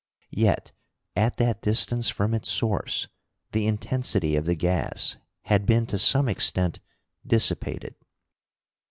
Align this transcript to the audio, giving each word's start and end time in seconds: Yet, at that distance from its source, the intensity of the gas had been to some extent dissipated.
Yet, 0.33 0.71
at 1.15 1.37
that 1.37 1.61
distance 1.61 2.09
from 2.09 2.33
its 2.33 2.49
source, 2.49 3.07
the 3.51 3.67
intensity 3.67 4.35
of 4.35 4.45
the 4.47 4.55
gas 4.55 5.17
had 5.43 5.67
been 5.67 5.85
to 5.85 5.99
some 5.99 6.27
extent 6.27 6.79
dissipated. 7.23 7.93